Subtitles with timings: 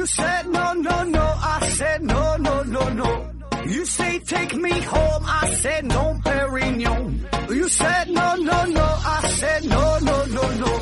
[0.00, 1.20] You said no, no, no.
[1.20, 3.30] I said no, no, no, no.
[3.66, 5.24] You say take me home.
[5.26, 7.20] I said no, Perignon.
[7.50, 8.86] You said no, no, no.
[9.04, 10.72] I said no, no, no, no.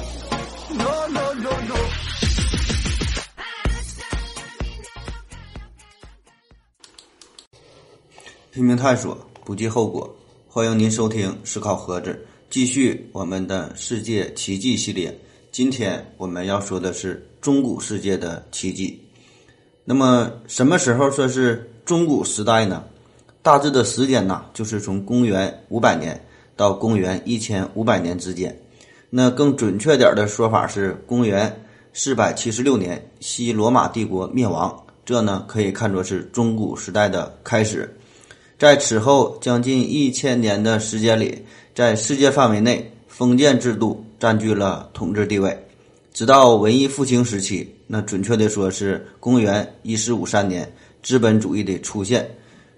[0.82, 1.76] No, no, no, no.
[8.53, 10.16] 拼命探索，不计后果。
[10.46, 12.12] 欢迎您收听《思考盒子》，
[12.48, 15.12] 继续我们的世界奇迹系列。
[15.50, 19.07] 今天我们要说的是中古世界的奇迹。
[19.90, 22.84] 那么，什么时候算是中古时代呢？
[23.40, 26.22] 大致的时间呢，就是从公元五百年
[26.54, 28.54] 到公元一千五百年之间。
[29.08, 31.64] 那更准确点的说法是公元
[31.94, 34.78] 四百七十六年，西罗马帝国灭亡。
[35.06, 37.91] 这呢，可以看作是中古时代的开始。
[38.58, 41.42] 在此后将近一千年的时间里，
[41.75, 45.58] 在世界范围内，封建制度占据了统治地位。
[46.12, 50.70] 直到文艺复兴时期，那准确的说是公元一四五三年，
[51.03, 52.30] 资本主义的出现，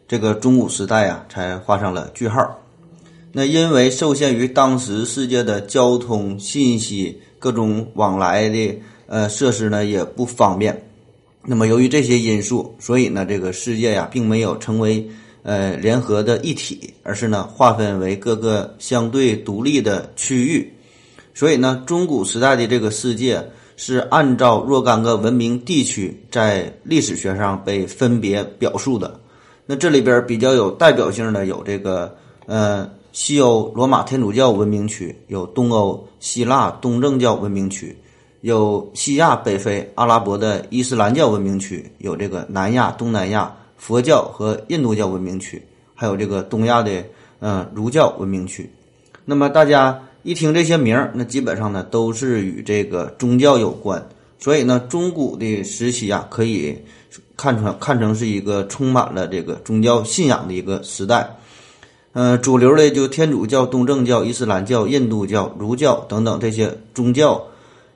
[0.07, 2.57] 这个中古时代啊才画上了句号。
[3.33, 10.81] 那因为受限于当时世界的交通信息各种往来的呃设施呢也不方便，
[11.45, 15.05] 那么由于这些因素，所以呢这个世界呀并没有成为
[15.43, 20.73] 呃联合的一体，而是呢划分为各个相对独立的区域。
[21.35, 23.43] 所以呢中古时代的这个世界
[23.81, 29.19] 是按照若干个文明地区在历史学上被分别表述的。
[29.65, 32.15] 那这里边比较有代表性的有这个
[32.45, 32.87] 呃。
[33.13, 37.99] 西欧罗马天主教文明区有东欧希腊东正教文明区，
[38.43, 45.61] 有西亚北非阿拉伯的伊斯兰教文明区，有这个南亚东南亚佛教和印度教文明区，
[45.93, 47.05] 还有这个东亚的
[47.41, 48.71] 嗯儒教文明区。
[49.25, 54.07] 那么大家一听这些名儿，那基本上呢都是与这个宗教有关。
[54.39, 56.77] 所以呢，中古的时期啊，可以
[57.37, 61.37] 看成看成是一个充满了这个宗教信仰的一个时代。
[62.13, 67.43] 嗯，主流的就天主教、东正教、伊斯兰教、印度教、儒教等等这些宗教，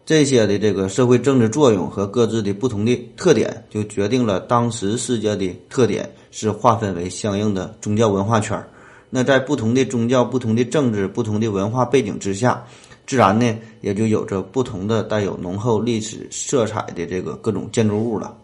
[0.07, 8.69] 这些的这个社会政治作用和各自的不同的特点，就决定了当时世界的特点是划分为相应的宗教文化圈儿。
[9.11, 12.65] 那在不同的宗教、不同的政治、不同的文化背景之下，
[13.07, 18.37] 自然呢也就有着不同的带有浓厚历史色彩的这个各种建筑物了。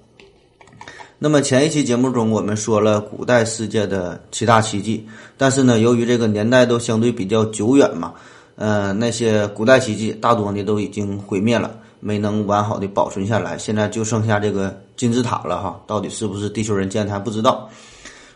[1.22, 5.06] 那么前一期节目中，我们说了古代世界的七大奇迹，
[5.36, 8.14] 但是呢，由于这个年代都相对比较久远嘛，
[8.56, 13.58] 呃，那些古代奇迹大多呢都已经毁灭了，没能完好的保存下来。
[13.58, 17.68] 现在就剩下这个金字塔了哈，到底是不是地球人建的还不知道。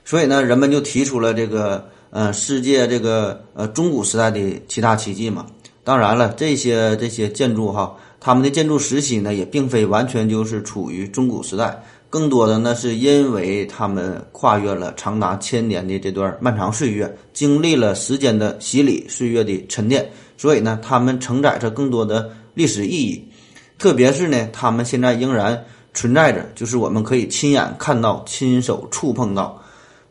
[0.05, 5.45] 所以呢，人们就提出了这个呃世界这个呃中古时代的七大奇迹嘛。
[5.83, 11.83] 当然了，这些这些建筑哈，他们的建筑时期呢，也并非完全就是处于中古时代。
[12.09, 23.29] 更多的呢，是因为他们跨越了长达千年的这段漫长岁月，经历了时间的洗礼、岁月的沉淀，所以呢，他们承载着更多的历史意义。
[23.77, 29.61] 特别是呢，他们现在仍然存在着，就是我们可以亲眼看到、亲手触碰到。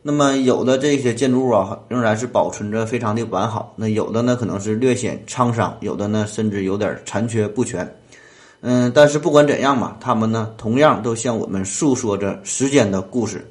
[0.06, 7.90] 那么，有的这些建筑物啊，仍然是保存着非常的完好；那有的呢，可能是略显沧桑；有的呢，甚至有点残缺不全。
[8.60, 13.50] 嗯，但是不管怎样嘛，他们呢同样都向我们诉说着时间的故事。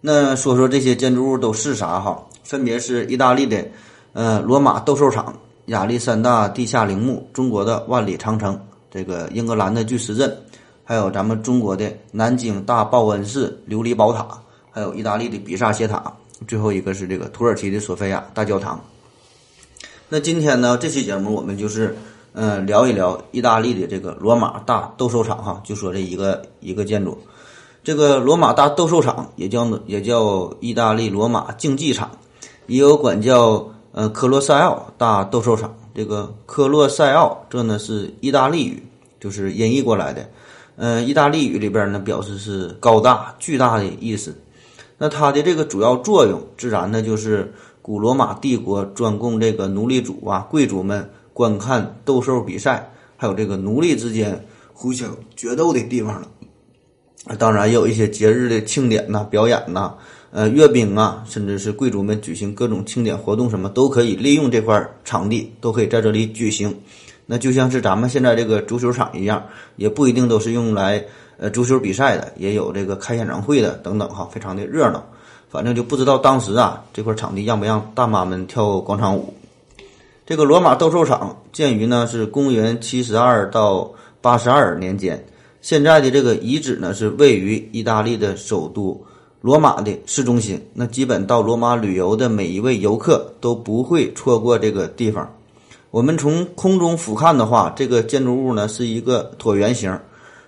[0.00, 2.18] 那说说这些建筑物都是啥哈？
[2.44, 3.62] 分别是意大利的，
[4.14, 8.58] 呃，罗马斗兽场、亚历山大地下陵墓、中国的万里长城、
[8.90, 10.34] 这个英格兰的巨石阵，
[10.82, 14.26] 还有咱们中国的南京大报恩寺、琉璃宝塔，
[14.78, 16.12] 还有意大利的比萨斜塔，
[16.46, 18.80] 最后一个是这个土耳其的索菲亚大教堂。
[20.08, 21.96] 那今天呢，这期节目我们就是。
[22.34, 27.18] 嗯，聊一聊意大利的这个罗马大斗兽场哈，就说这一个一个建筑，
[27.82, 32.08] 这个罗马大斗兽场也叫也叫意大利罗马竞技场，
[32.66, 35.74] 也有管叫呃科洛塞奥大斗兽场。
[35.94, 38.80] 这个科洛塞奥这呢是意大利语，
[39.18, 40.28] 就是音译过来的。
[40.76, 44.36] 嗯，意大利语里边呢表示是高大、巨大的意思。
[44.98, 51.08] 那它的这个主要作用，自然呢就是古罗马帝国专供这个奴隶主啊、贵族们。
[51.38, 56.26] 观看斗兽比赛，还有这个奴隶之间互相决斗的地方了。
[57.38, 59.94] 当然也有一些节日的庆典呐、表演呐、
[60.32, 66.74] 呃阅兵啊，甚至是贵族们举行各种庆典活动，什么都可以利用这块场地，都可以在这里举行。
[67.30, 69.44] 那就像是咱们现在这个足球场一样，
[69.76, 71.04] 也不一定都是用来
[71.36, 75.04] 呃足球比赛的，也有这个开演唱会的等等哈，非常的热闹。
[75.50, 79.34] 反正就不知道当时啊这块场地让不让大妈们跳广场舞。
[80.24, 83.92] 这个罗马斗兽场建于呢是公元七十二到
[84.22, 85.22] 八十二年间，
[85.60, 89.04] 现在的这个遗址呢，是位于意大利的首都
[89.42, 90.66] 罗马的市中心。
[90.72, 95.30] 那基本到罗马旅游的每一位游客都不会错过这个地方。
[95.90, 99.98] 我们从空中俯瞰的话，这个建筑物呢是一个椭圆形。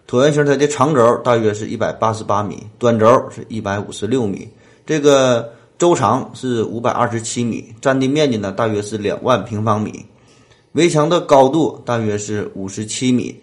[0.06, 4.46] 椭圆形它的长轴大约是一百八十八米，短轴是一百五十六米，
[4.84, 10.04] 这个周长是五百二十七米，占地面积呢大约是两万平方米，
[10.72, 13.34] 围墙的高度大约是五十七米。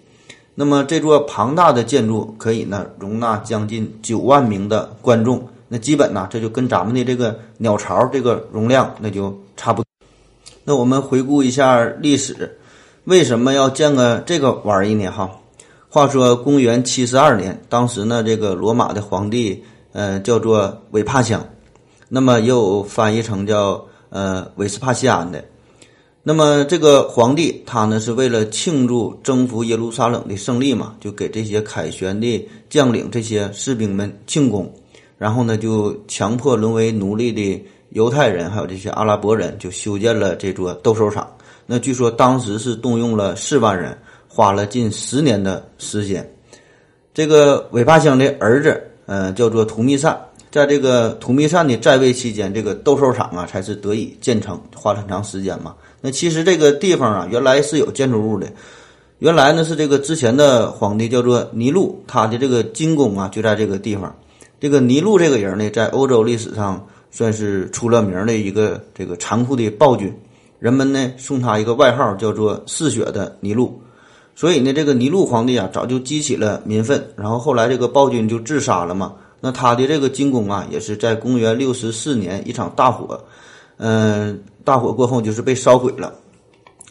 [0.53, 9.86] 那么这座庞大的建筑可以呢容纳将近九万名的观众，那基本呢这就跟咱们的这个鸟巢这个容量那就差不多。
[10.69, 12.59] 那我们回顾一下历史，
[13.05, 15.09] 为什么要建个这个玩意呢？
[15.09, 15.31] 哈，
[15.87, 21.41] 话说公元七十二年，当时呢这个罗马的皇帝，呃叫做韦帕乡，
[22.09, 25.41] 那么也有翻译成叫呃韦斯帕西安的。
[26.21, 34.69] 那么这个皇帝他呢是为了庆祝征服耶路撒冷的胜利嘛，就给这些凯旋的将领、这些士兵们庆功，
[35.17, 41.27] 然后呢就强迫沦为奴隶的犹太人还有这些阿拉伯人就修建了这座斗兽场。
[41.65, 43.97] 那据说当时是动用了四万人，
[44.27, 46.29] 花了近十年的时间。
[47.13, 50.19] 这个韦帕乡的儿子，呃，叫做图密善。
[50.49, 55.75] 在这个图密善的在位期间，这个斗兽场啊才是得以建成，花了很长时间嘛。
[55.99, 58.47] 那其实这个地方啊，原来是有建筑物的。
[59.19, 64.15] 原来呢是这个之前的皇帝叫做尼禄，他的这个金宫啊就在这个地方。
[64.59, 66.87] 这个尼禄这个人呢，在欧洲历史上
[67.17, 70.13] 算是出了名的一个这个残酷的暴君，
[70.59, 73.81] 人们呢送他一个外号叫做“嗜血的尼禄”。
[74.37, 79.15] 所以呢，这个尼禄皇帝啊早就激起了民愤，然后后来这个暴君就自杀了嘛。
[79.39, 83.19] 那他的这个金宫啊，也是在公元六十四年一场大火。
[83.77, 86.13] 嗯，大火过后就是被烧毁了，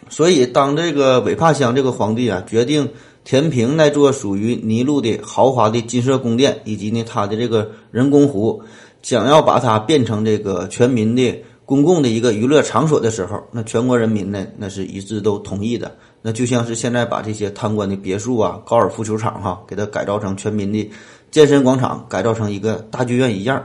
[0.08, 2.88] 所以当这个韦帕乡这个皇帝啊决定
[3.22, 8.60] 填平那座属于尼禄的豪华的金色宫殿，以及呢他的这个人工湖，
[9.06, 15.96] 想要把它变成这个全民的公共的一个娱乐场所的时候，那全国人民呢那是一致都同意的。
[16.22, 20.90] 那就像是现在把这些贪官的别墅啊、高尔夫球场哈，给它改造成全民的
[21.30, 23.64] 健身广场，改造成一个大剧院一样。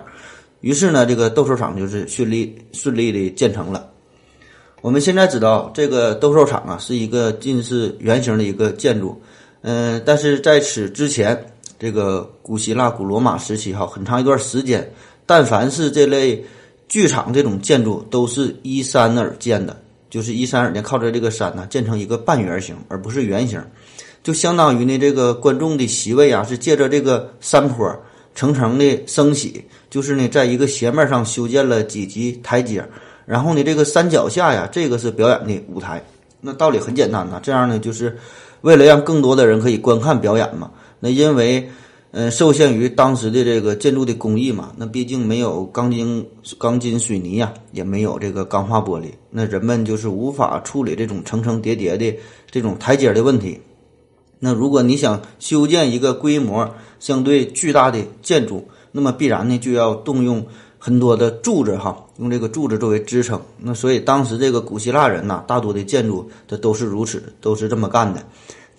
[0.59, 3.89] 于是呢，这个斗兽场就是顺利顺利的建成了。
[4.81, 9.19] 我们现在知道，这个斗兽场啊是一个近似圆形的一个建筑，
[9.61, 11.47] 嗯，但是在此之前，
[11.79, 14.87] 这个古希腊、古罗马时期哈，很长一段时间，
[15.31, 16.43] 但凡是这类
[16.89, 23.63] 剧场这种建筑，都是依山而建的，就是依山而建，靠着这个山呢，建成一个半圆形，而不是圆形，
[24.21, 27.89] 就相当于呢，这个观众的席位啊，是借着这个山坡。
[28.35, 32.83] 层层的升起，就是呢，在一个斜面上修建了几级台阶，
[33.25, 36.03] 然后呢，这个山脚下呀，这个是表演的舞台。
[36.41, 38.17] 那道理很简单呐，这样呢，就是
[38.61, 40.71] 为了让更多的人可以观看表演嘛。
[41.01, 41.69] 那因为，
[42.13, 46.27] 嗯，受限于当时的这个建筑的工艺嘛，那毕竟没有钢筋、
[46.57, 52.13] 钢筋水泥呀，也没有这个钢化玻璃，那人们就是无法处理这种层层叠叠的
[52.49, 53.57] 这种台阶的问题。
[54.39, 56.69] 那如果你想修建一个规模
[56.99, 60.45] 相对巨大的建筑，那么必然呢就要动用
[60.77, 63.39] 很多的柱子哈，用这个柱子作为支撑。
[63.57, 68.21] 那所以当时这个古希腊人呐，大多的建筑它都是如此，都是这么干的。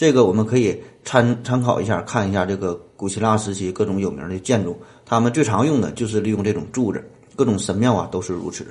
[0.02, 7.00] 这个我们可以参参考一下，看一下这个古希腊时期各种有名的建筑，他们最常用的就是利用这种柱子，
[7.36, 8.66] 各种神庙啊都是如此。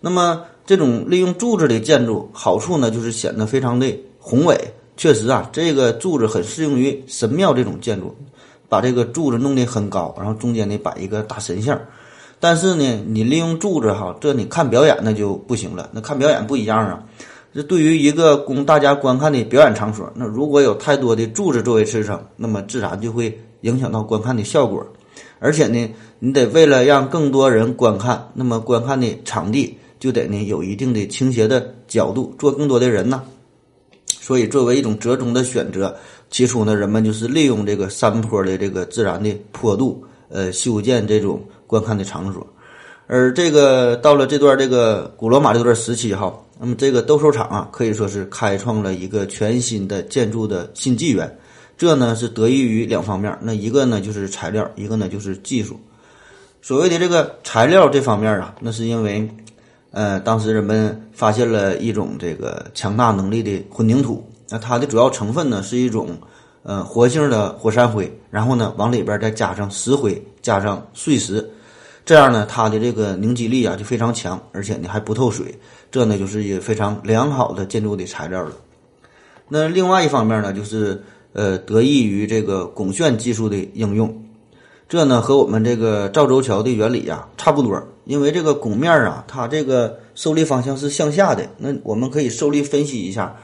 [0.00, 4.58] 那么这种利用柱子的建筑好处呢，就是显得非常的宏伟。
[4.96, 8.16] 确实啊，这个柱子很适用于神庙这种建筑，
[8.66, 11.78] 把这个柱子弄得很高，然后中间呢摆一个大神像。
[12.40, 15.90] 但是呢，你利用柱子哈，这你看表演那就不行了。
[15.92, 17.02] 那看表演不一样啊，
[17.54, 24.84] 这对于一个供大家观看的表演场所，那如果有太多的柱子作为支撑，那么自然就会影响到观看的效果。
[25.38, 33.22] 而且呢，你得为了让更多人观看，那么观看的场地就得呢有一定的倾斜的角度，坐更多的人呢。
[34.08, 35.94] 所以，作为一种折中的选择，
[36.30, 42.44] 起初呢，人们就是利用这个山坡的这个自然的坡度，呃，修建这种观看的场所。
[43.06, 51.38] 而这个到了这段这个古罗马这段时期哈，那么这个斗兽场啊，可以说是开创了一个全新的建筑的新纪元。
[51.76, 55.78] 这呢是得益于两方面，那一个呢就是材料，一个呢就是技术。
[56.62, 59.28] 所谓的这个材料这方面啊，那是因为。
[59.96, 66.18] 呃，当时人们发现了一种这个强大能力的混凝土，那它的主要成分呢是一种
[66.64, 71.48] 呃活性的火山灰，然后呢往里边再加上石灰，加上碎石，
[72.04, 75.58] 这样呢它的这个凝集力啊就非常强，而且呢还不透水，
[75.90, 78.52] 这呢就是一非常良好的建筑的材料了。
[79.48, 84.22] 那另外一方面呢，就是呃，得益于这个拱券技术的应用。
[84.86, 91.48] 这呢和我们这个赵州桥的原理呀差不多，因为这个拱面啊，它这个受力方向是向下的。
[91.56, 93.34] 那我们可以受力分析一下，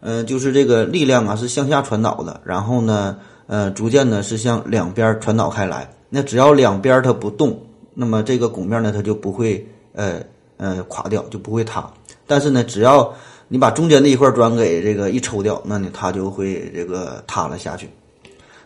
[0.00, 3.16] 呃，就是这个力量啊是向下传导的，然后呢，
[3.48, 5.90] 呃，逐渐呢是向两边传导开来。
[6.08, 7.60] 那只要两边它不动，
[7.94, 10.20] 那么这个拱面呢它就不会呃
[10.56, 11.88] 呃垮掉，就不会塌。
[12.26, 13.14] 但是呢，只要
[13.48, 17.88] 你把中间的一块砖给这个一抽掉，那你它就会这个塌了下去。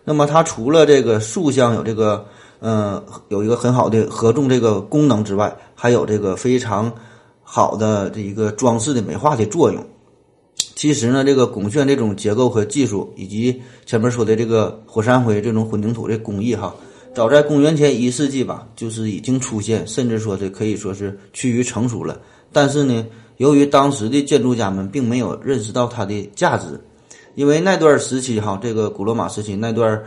[0.05, 2.25] 那么它除了这个竖向有这个，
[2.61, 6.91] 呃，有一个很好的合重这个功能之外，还有这个非常
[7.43, 9.85] 好的这一个装饰的美化的作用。
[10.75, 16.75] 其实呢，这个拱券这种结构和技术，以及前面说的这个火山灰这种混凝土的工艺，哈，
[17.19, 22.21] 早在公元前一世纪吧，就是已经出现，甚至说是可以说是趋于成熟了。
[22.53, 23.05] 但是呢，
[23.39, 26.81] 由于当时的建筑家们并没有认识到它的价值。
[27.35, 30.01] 因为那段时期哈，这个古罗马时期那段，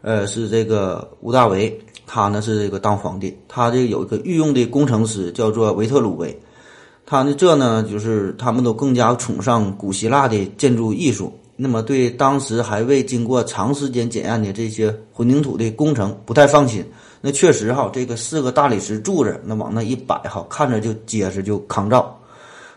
[0.00, 6.34] 呃，是这个屋大维，他呢是这个当皇帝，他这有一个御用的工程师叫做维特鲁威，
[7.04, 16.84] 他呢这呢就是他们都更加崇尚古希腊的建筑艺术，那么对当时还未经过长时间检验的这些混凝土的工程不太放心。
[17.20, 22.20] 那确实哈，这个四个大理石柱子那往那一摆哈，看着就结实就抗造。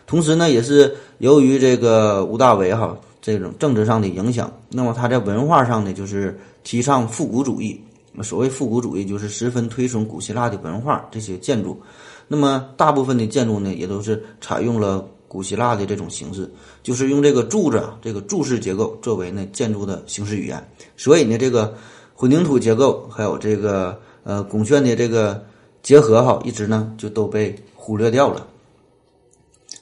[0.06, 2.96] 同时呢，也是由于这个吴大维哈。
[3.20, 7.78] 这种政治上的影响，那么他在文化上呢，就是提倡复古主义。
[8.22, 11.78] 所谓复古主义，就是十分推崇古希腊的文化这些建筑。
[12.26, 16.50] 那么大部分的建筑呢，也都是采用了古希腊的这种形式，
[16.82, 20.68] 就是用这个柱子、这个柱式结构作为呢建筑的形式语言。
[20.96, 21.72] 所以呢，这个
[22.14, 25.44] 混凝土结构还有这个呃拱券的这个
[25.82, 28.46] 结合哈，一直呢就都被忽略掉了。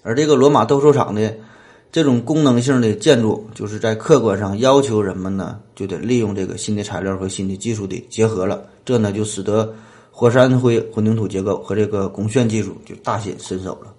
[0.02, 1.34] 而这个罗马斗兽场的。
[1.92, 8.62] 这种功能性的建筑，就是在客观上要求人们呢，就得利用这个新的材料和新的技术的结合了。
[8.84, 9.72] 这呢，就使得
[10.10, 13.94] 火山灰混凝土结构和这个拱券技术就大显身手了。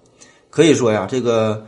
[0.50, 1.64] 可以说呀，这个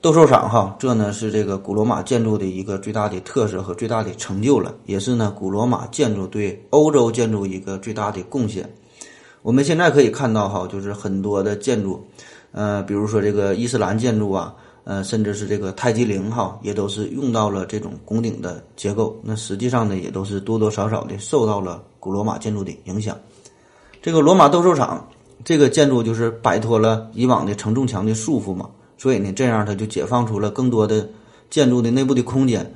[0.00, 8.68] 斗兽场哈，这呢是这个古罗马建筑的一个最大的特色和最大的成就了，也是呢古罗马建筑对欧洲建筑一个最大的贡献。
[9.42, 12.04] 我们现在可以看到哈，就是很多的建筑，
[12.52, 14.54] 呃，比如说这个伊斯兰建筑啊。
[14.86, 19.18] 呃，甚至是这个泰姬陵哈，也都是用到了这种拱顶的结构。
[19.22, 23.16] 那实际上呢，也都是多多少少的受到了古罗马建筑的影响。
[24.02, 25.02] 这个罗马斗兽场
[25.42, 31.08] 这个建筑就是摆脱了以往的承重墙的束缚嘛，所以呢，这样它就解放出了更多的
[31.50, 32.74] 建筑的内部的空间。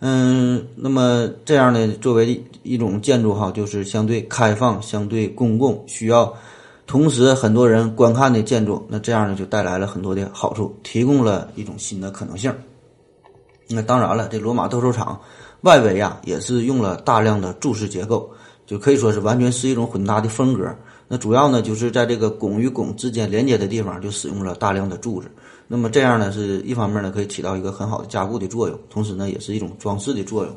[0.00, 6.32] 嗯，那么这样呢，作为一种建筑哈，就是相对开放、相对公共，需要。
[6.86, 12.50] 同时，很多人观看的建筑，那这样呢就带来了很多的好处，提供了一种新的可能性。
[13.68, 15.20] 那当然了，这罗马斗兽场
[15.60, 18.30] 外围呀也是用了大量的柱式结构，
[18.66, 20.74] 就可以说是完全是一种混搭的风格。
[21.08, 25.28] 那主要呢就是在这个拱与拱之间连接的地方就使用了大量的柱子。
[25.66, 30.54] 那么这样呢是一方面呢可以起到一个很好的加固的作用，同时呢也是一种装饰的作用，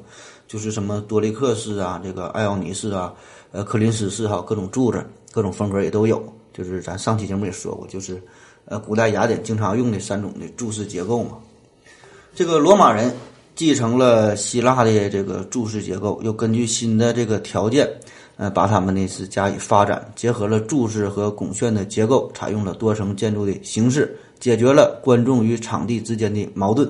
[0.48, 3.14] 就是什么多利克式啊，这个艾奥尼式啊，
[3.52, 5.04] 呃柯林斯式哈，各种柱子。
[5.34, 8.22] 各种风格也都有，就是咱上期节目也说过，就是
[8.66, 11.38] 呃，古代雅典经常用的三种的柱式结构嘛。
[12.36, 13.10] 这个罗马人
[13.56, 17.90] 继承了希腊的这个柱式结构，又根据新的这个条件，
[18.42, 26.90] 呃，把它们呢是加以发展，结合了柱式和拱券的结构，采用了多层建筑的形式，解决了观众与场地之间的矛盾。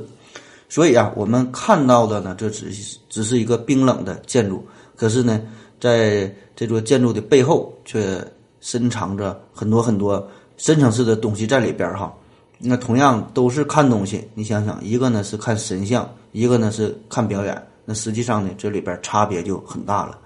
[0.70, 4.66] 所以啊，我们看到的呢，这只是只是一个冰冷的建筑，
[4.96, 5.42] 可是呢。
[5.82, 8.24] 在这座建筑的背后，却
[8.60, 10.24] 深藏着很多很多
[10.56, 12.14] 深层次的东西在里边儿哈。
[12.60, 17.60] 那同样都是看东西，你想想，一个呢是看神像，一个呢是看表演。
[17.84, 20.20] 那实际上呢，这里边差别就很大了。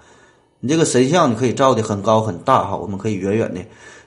[0.66, 3.60] 你这个神像，你可以造的很高很大哈，我们可以远远的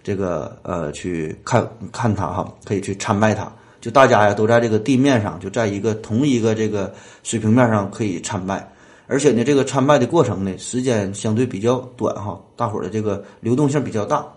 [0.03, 3.49] 这个呃去看看它哈，可以去参拜它。
[3.79, 8.69] 就大家呀都在这个地面上，就在一个同一个这个水平面上可以参拜。
[9.07, 14.27] 而且呢，这个参拜的过程呢，时间相对比较短哈，大伙儿的这个流动性比较大。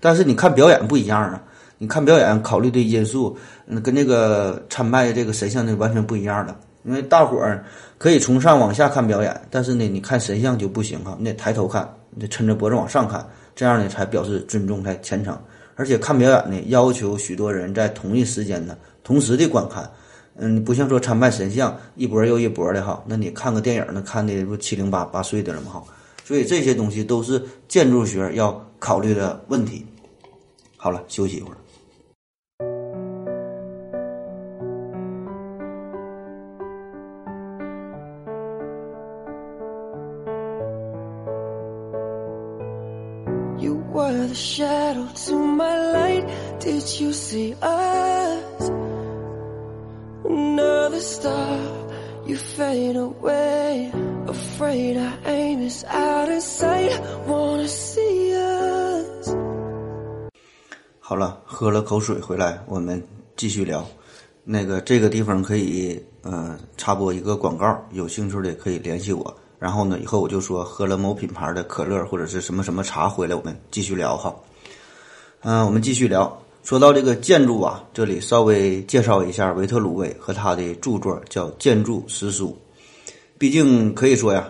[0.00, 1.42] 但是你看表演不一样啊，
[1.76, 6.56] 你看表演考虑的因素，嗯，跟那个参拜这个神像呢完全不一样的。
[6.86, 7.64] 因为大伙儿
[7.98, 15.36] 可以从上往下看表演，但是呢，你看神像就不行哈，你得抬头看，你得抻着脖子往上看，这样呢才表示尊重才虔诚。
[15.74, 19.90] 而且看表演呢，要求许多人在同一时间呢，同时的观看。
[20.38, 25.70] 嗯，不像说参拜神像一波又一波的哈，那你看个电影那看的不七零八八碎的了吗？
[25.72, 25.84] 哈，
[26.24, 29.84] 所以这些东西都是建筑学要考虑的问题。
[30.76, 31.56] 好了，休息一会儿。
[44.36, 46.28] Shadow to my light.
[46.60, 48.70] Did you see us?
[50.24, 51.58] Another star,
[52.26, 53.90] you fade away.
[54.26, 57.00] Afraid our aim is out of sight.
[57.26, 59.34] Wanna see us?
[60.98, 63.02] 好了，喝了口水回来，我们
[63.36, 63.86] 继续聊。
[64.44, 69.36] 那个这个地方可以呃插播一个广告，有兴趣的可以联系我。
[69.58, 74.34] 然后呢，以后我就说喝了某品牌的可乐或者是什么什么茶回来，我们继续聊哈。
[75.42, 76.42] 嗯、我们继续聊。
[76.62, 82.48] 说到这个建筑啊，这里稍微介绍一下维特鲁威和他的著作，叫《建筑史书》。
[83.38, 84.48] 毕竟可以说呀，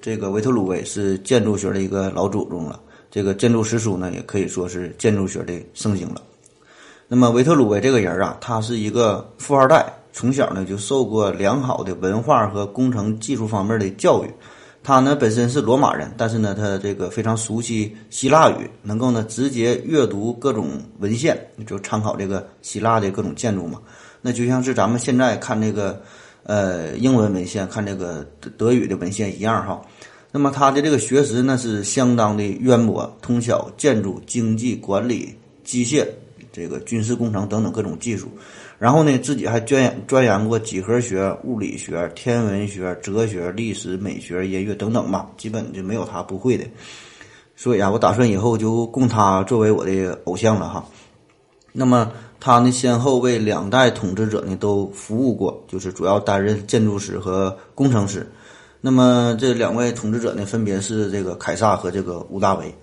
[0.00, 2.80] 这个维特鲁威是建筑学的一个老祖宗了。
[3.10, 6.22] 这个《建筑史书》呢，也可以说是建筑学的圣经了。
[7.06, 14.28] 那么维特鲁威这个人啊，他是一个富二代，从小呢就受过良好的文化和工程技术方面的教育。
[14.84, 23.80] 他呢本身是罗马人，但是呢他这个非常熟悉希腊语，能够呢直接阅读各种文献，就参考这个希腊的各种建筑嘛。
[24.20, 26.02] 那就像是咱们现在看这个
[26.42, 29.80] 呃英文文献，看这个德德语的文献一样哈。
[30.32, 36.04] 那么他的这个学识呢是相当的渊博，通晓建筑、经济、管理、机械、
[36.52, 38.28] 这个军事工程等等各种技术。
[38.82, 46.64] 然后呢，自己还钻研钻研过几何学、物理学、天文学、哲学、历史、美学、音乐等等吧，基本就没有他不会的。
[47.54, 50.84] 所以啊，我打算以后就供他作为我的偶像了哈。
[51.70, 52.10] 那么
[52.40, 58.28] 他呢，先后为两代统治者呢都服务过，就是主要担任建筑师和工程师。
[58.80, 62.74] 那么这两位统治者呢，分别是这个凯撒和这个屋大维。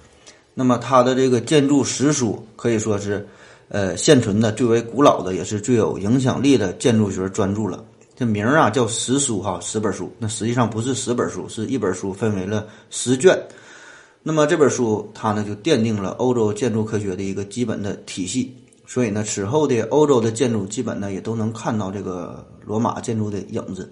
[0.53, 3.27] 那么他的这个建筑实书可以说是，
[3.69, 7.85] 呃，现存的最为古老的，也是最有影响力的建筑学专著了。
[8.15, 10.11] 这名儿啊叫十书哈，十本书。
[10.17, 13.39] 那实际上不是十本书，是一本书分为了十卷。
[14.23, 18.53] 那么这本书它呢就奠定了欧洲建筑科学的一个基本的体系。
[18.85, 23.89] 所以呢，此后的欧洲的建筑基本呢也都能看到这个罗马建筑的影子。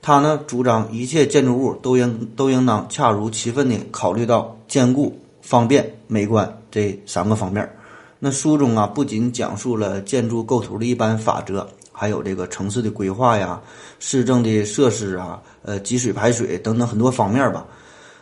[0.00, 5.12] 他呢主张一切建筑物都应都应当恰如其分地考虑到坚固、
[5.42, 7.68] 方便、美观这三个方面。
[8.24, 13.60] 那书中啊不仅讲述了建筑构图的一般法则，还有这个城市的规划呀、
[13.98, 17.66] 市政的设施啊、呃积水排水等等很多方面吧，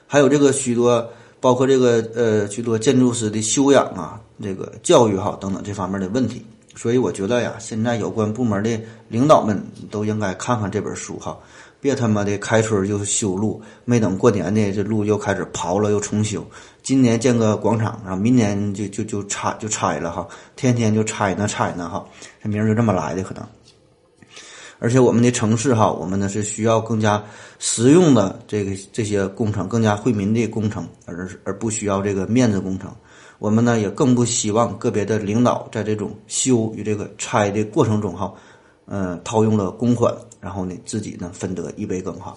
[0.06, 1.06] 还有这个许多
[1.38, 6.42] 包括这个呃许多建筑师的修养啊、这个教育哈等等这方面的问题。
[6.74, 11.38] 所以我觉得呀，现在有关部门的领导们都应该看看这本书哈。
[11.78, 16.44] 别他妈的开春就修路，没等过年呢，这路又开始刨了又重修。
[16.82, 22.04] 今年建个广场，然后明年就就就拆就拆了哈，天天就拆呢拆呢哈，
[22.42, 23.46] 这名儿就这么来的可能。
[24.78, 27.22] 而且我们的城市哈，我们呢是需要更加
[27.58, 32.90] 实用的这个这些工程，更加惠民的工程，而而不需要这个面子工程。
[33.38, 38.32] 我们呢也更不希望个别的领导在这种修与这个拆的过程中哈。
[38.92, 42.34] 嗯，套用了公款，然后呢，自己呢分得一杯羹哈。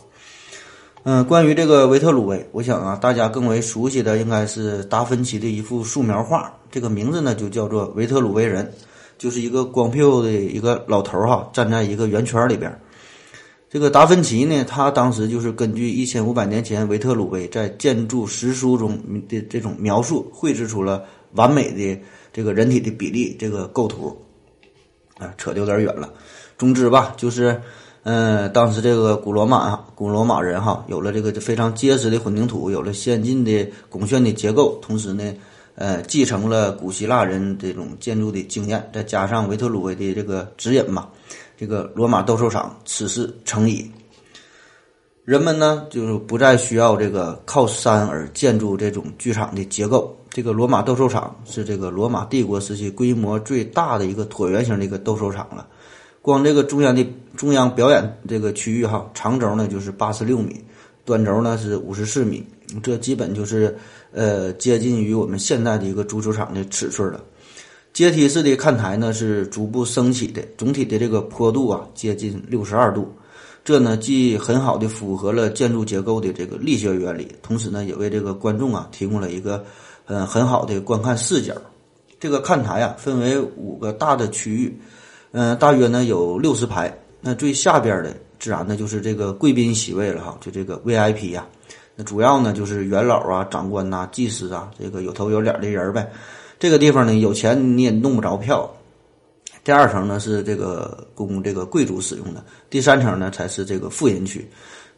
[1.06, 8.66] 嗯，关于这个维特鲁威，我想啊，大家更为熟悉的应该是达芬奇的一幅素描画，这个名字呢就叫做《维特鲁威人》，
[9.18, 12.74] 就是一个光屁股的一个老头儿哈，站在一个圆圈里边。
[13.70, 24.18] 这个达芬奇呢，他当时就是根据一千五百年前维特鲁威在建筑实书中的这种描述，绘制出了完美的这个人体的比例这个构图。
[25.18, 26.14] 啊，扯得有点远了。
[26.58, 27.62] 总之吧，就是，
[28.04, 35.34] 嗯，当时这个古罗马古罗马人哈，有了这个非常结实的混凝土，有了先进的拱券的结构，同时呢，
[35.76, 41.08] 呃，继承了古希腊人这种建筑的经验，再加上维特鲁威的这个指引嘛，
[41.58, 43.90] 这个罗马斗兽场此事成矣。
[45.24, 50.14] 人们呢，就是不再需要这个靠山而建筑这种剧场的结构。
[50.30, 55.66] 这个罗马斗兽场是这个罗马帝国时期规模最大的一个椭圆形的一个斗兽场了。
[56.24, 57.06] 光这个中央的
[57.36, 60.58] 中央表演这个区域哈，长轴呢就是八十六米，
[61.04, 62.42] 短轴呢是五十四米，
[62.82, 63.78] 这基本就是
[64.14, 67.22] 呃接近于我们现在的一个足球场的尺寸了。
[67.92, 73.14] 阶梯式的看台呢是逐步升起的，总体的这个坡度啊接近六十二度。
[73.66, 79.62] 这呢既很好的符合了建筑结构的这个力学原理，同时呢也为这个观众啊提供了一个
[80.06, 81.54] 嗯很好的观看视角。
[82.18, 84.80] 这个看台啊分为五个大的区域，
[85.34, 86.98] 嗯大约呢有六十排。
[87.20, 91.46] 那最下边的自然呢就是这个贵宾席位了哈，就这个 VIP 呀。
[91.96, 96.10] 那主要呢就是元老啊、长官呐、祭司啊，这个有头有脸的人呗。
[96.60, 98.70] 这个地方呢有钱你也弄不着票。
[99.64, 104.46] 第二层呢是这个供这个贵族使用的，第三层呢才是这个富人区。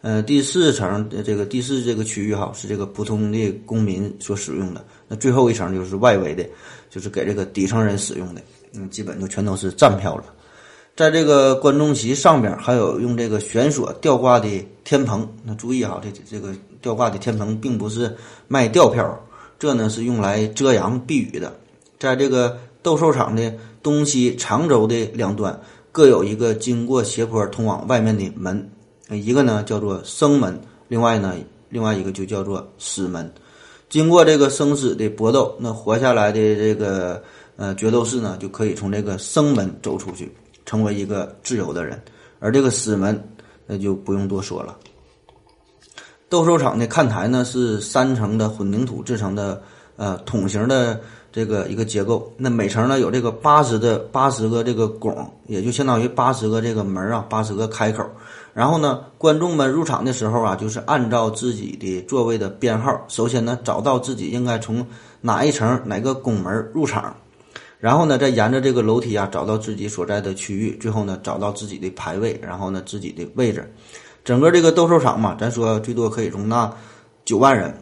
[0.02, 6.43] 呃，第四层这个第四这个区域哈是这个普通的公民所使用的，那最后一层就是外围的，
[6.89, 8.41] 就是给这个底层人使用的，
[8.75, 10.25] 嗯，基本就全都是站票了。
[10.95, 14.47] 在这个观众席上边还有用这个悬索吊挂的
[14.83, 18.15] 天棚，那注意哈，这这个吊挂的天棚并不是
[18.47, 19.19] 卖吊票，
[19.59, 21.53] 这呢是用来遮阳避雨的。
[21.99, 25.59] 在这个斗兽场的东西长轴的两端
[25.91, 28.69] 各有一个经过斜坡通往外面的门。
[29.09, 31.35] 一个呢叫做生门，另外呢，
[31.69, 33.31] 另外一个就叫做死门。
[33.89, 37.21] 经过这个生死的搏斗，那活下来的这个
[37.57, 40.31] 呃决斗士呢，就可以从这个生门走出去，
[40.65, 42.01] 成为一个自由的人。
[42.39, 43.21] 而这个死门，
[43.65, 44.77] 那就不用多说了。
[46.27, 49.61] 斗兽场的看台呢是三层的混凝土制成的，
[49.95, 50.99] 呃，筒形的
[51.31, 52.31] 这个一个结构。
[52.35, 58.03] 那每层呢有这个八十的八十个这个拱，也就相当于八十个这个门啊，八十个开口。
[58.53, 64.85] 然后呢，观众们入场的时候啊，就是按照自己的座位的编号，首先呢找到自己应该从
[65.21, 67.15] 哪一层哪个拱门入场，
[67.79, 73.71] 然后呢再沿着这个楼梯啊找到自己所在的区域，最后呢找到自己的排位，然后呢自己的位置。
[74.23, 76.71] 整个这个斗兽场嘛，咱说最多可以容纳
[77.25, 77.73] 九万人，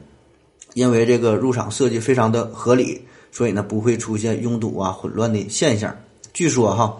[0.74, 3.02] 因为这个入场设计非常的合理，
[3.32, 5.96] 所以呢不会出现拥堵啊混乱的现象。
[6.34, 7.00] 据说哈。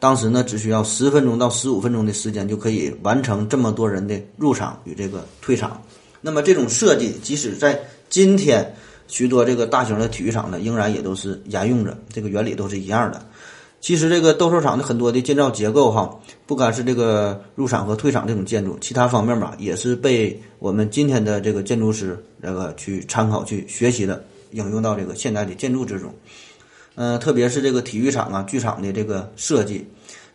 [0.00, 5.82] 当时呢，只需要十分钟到十五分钟的时间就可以完成这么多人的入场与这个退场。
[6.20, 7.76] 那么这种设计，即使在
[8.08, 8.76] 今天
[9.08, 13.20] 许多这个大型的体育场呢，仍然也都是沿用着这个原理，都是一样的。
[13.80, 16.12] 其实这个斗兽场的很多的建造结构哈，
[16.46, 26.12] 不管是这个入场和退场这种建筑，其他方面吧，也是被我们今天的这个建筑师这个去参考去学习的，应用到这个现代的建筑之中。
[26.96, 29.86] 嗯，特别是这个体育场啊、剧场的这个设计，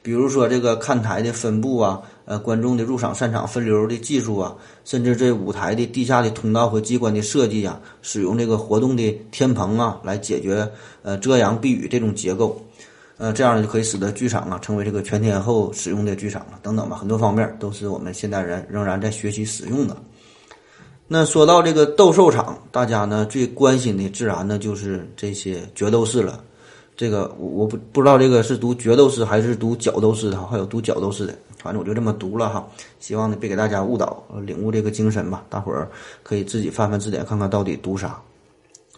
[0.01, 4.55] 比如说这个看台的分布啊，呃，观众的入场散场分流的技术啊，
[4.85, 10.65] 甚至这舞台的地下的通道和机关的设计啊，使用这个活动的天棚啊，来解决
[11.01, 12.61] 呃遮阳避雨这种结构，
[13.17, 19.97] 呃，这样就可以使得剧场啊成为这个全天候使用的剧场了，等等吧，很多方面都是我们现代人仍然在学习使用的。
[21.05, 26.41] 那说到这个斗兽场，大家呢最关心的自然呢就是这些决斗士了。
[26.95, 32.67] 这个我我不不知道这个是读角斗士还是读角斗士的，还有读角斗士的，反正我就这么读了哈。
[32.99, 35.43] 希望呢别给大家误导，领悟这个精神吧。
[35.49, 35.89] 大伙儿
[36.21, 38.19] 可以自己翻翻字典，看看到底读啥。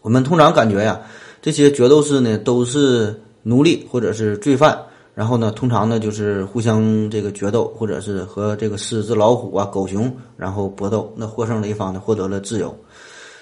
[0.01, 0.99] 我们通常感觉呀，
[1.41, 4.77] 这些角斗士呢都是奴隶或者是罪犯，
[5.13, 12.75] 然后呢通常呢就是互相这个决斗，或者是和这个狮子、老虎啊、狗熊然后搏斗，那获胜的一方呢获得了自由。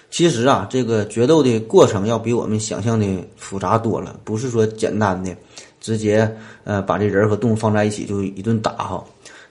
[0.10, 3.06] 其实啊，这个决斗的过程要比我们想象的
[3.36, 5.36] 复杂多了，不是说简单的
[5.82, 6.34] 直接
[6.64, 9.04] 呃把这人和动物放在一起就一顿打哈。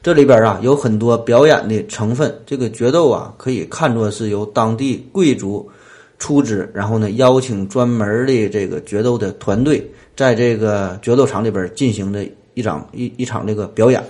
[0.03, 2.35] 这里边啊有很多表演的成分。
[2.45, 5.71] 这个决斗啊可以看作是由当地贵族
[6.19, 14.03] 出资，然后呢邀请专门的这个决斗的团队，在这个决斗场里边进行的一场一一场这个表演。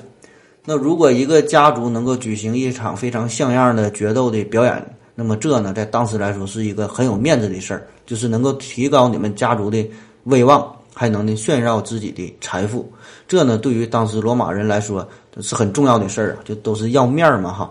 [0.65, 9.87] 那如果一个家族能够举行一场非常像样的决斗的表演，那么这呢，在当时来说是一个很有面子的事儿，就是能够提高你们家族的
[10.25, 12.91] 威望，还能呢炫耀自己的财富。
[13.33, 15.09] 这呢，对于当时罗马人来说
[15.41, 17.71] 是很重要的事儿啊，就都是要面儿嘛哈。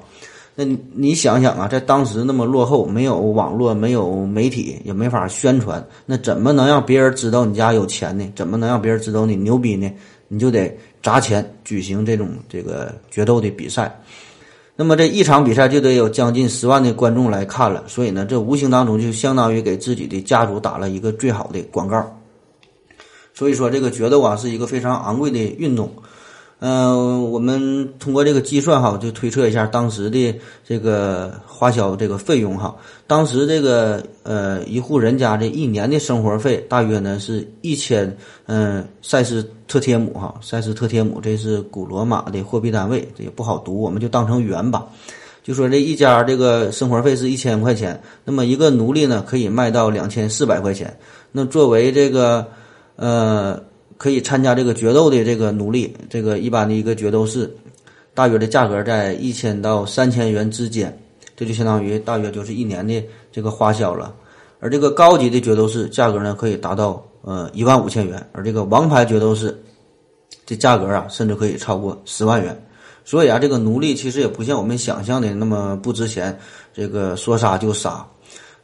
[0.56, 8.28] 那你想想啊，在当时那么落后，没有网络，没有媒体，也没法宣传，那怎么能让别人知道你家有钱呢？
[8.36, 9.88] 怎么能让别人知道你牛逼呢？
[10.30, 13.96] 你就得砸钱举行这种这个决斗的比赛。
[14.76, 22.18] 那么这一场比赛就得有将近十万的观众来看了，所以呢，这无形当中就相当于给自己的家族打了一个最好的广告。
[23.34, 25.92] 所以说，这个决斗啊是一个非常昂贵的运动。
[26.64, 32.76] 嗯，我们通过这个计算哈，就推测一下当时的这个花销这个费用哈。
[33.08, 38.16] 当时这个呃一户人家这一年的生活费大约呢是一千
[38.46, 44.86] 嗯塞斯特贴姆哈，塞斯特贴姆这是古罗马的货币单位，这也不好读，我们就当成元吧。
[45.44, 50.96] 就说这一家这个生活费是一千块钱，那么一个奴隶呢可以卖到两千四百块钱。
[51.32, 52.46] 那作为这个
[53.02, 53.62] 呃。
[54.02, 57.48] 可以参加这个决斗的这个奴隶，这个一般的一个决斗士，
[58.16, 60.92] 大约的价格在一千到三千元之间，
[61.36, 63.00] 这就相当于大约就是一年的
[63.32, 64.12] 这个花销了。
[64.60, 69.56] 而这个高级的决斗士价格呢，可以达到呃一万五千元，而这个王牌决斗士，
[70.48, 72.60] 这价格啊，甚至可以超过十万元。
[73.06, 76.36] 所以啊，这个奴隶其实也不像我们想象的那么不值钱，
[76.74, 78.04] 这个说杀就杀。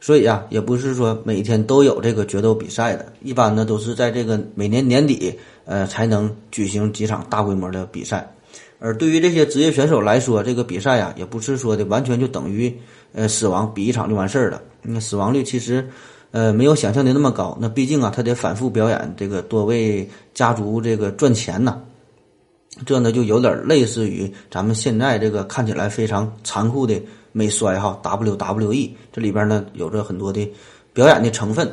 [0.00, 8.32] 所以啊，也不是说每天都有这个决斗比赛的，一般呢都是在这个每年年底，呃，才能举行几场大规模的比赛。
[8.78, 12.72] 而对于这些职业选手来说，这个比赛呀，也不是说的完全就等于
[13.12, 14.62] 呃死亡，比一场就完事儿了。
[14.82, 15.88] 那死亡率其实
[16.30, 17.58] 呃没有想象的那么高。
[17.60, 21.80] 那毕竟啊，他得反复表演，这个多为家族这个赚钱呐。
[22.86, 26.94] 这呢就有点类似于咱们现在这个看起来非常残酷的
[27.38, 30.50] 没摔哈 WWE，这里边呢有着很多的
[30.92, 31.70] 表演的成分。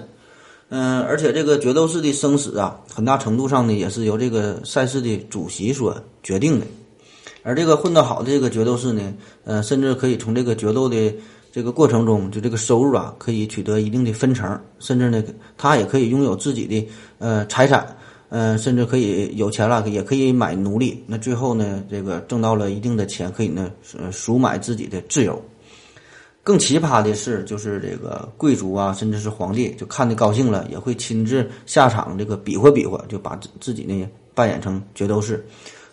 [0.70, 6.66] 嗯，而且这个决斗士的生死啊，很大程度上呢也是由这个赛事的主席所决定的。
[7.42, 11.16] 而这个混得好的这个决斗士呢，呃，甚至可以从这个决斗的
[11.52, 15.24] 这个过程中，就这个收入啊，可以取得一定的分成，甚至呢，
[15.58, 16.88] 他也可以拥有自己的
[17.20, 17.96] 呃财产，
[18.30, 21.04] 呃，甚至可以有钱了，也可以买奴隶。
[21.06, 25.40] 那最后呢，这个挣到了一定的钱，可以呢，呃，赎买自己的自由。
[26.46, 35.44] 更奇葩的是，就是这个贵族啊，甚至是皇帝，就看得高兴了，也会亲自下场这个比划比划，就把自自己呢扮演成决斗士。